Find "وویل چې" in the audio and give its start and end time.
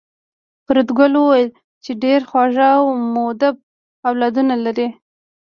1.17-1.91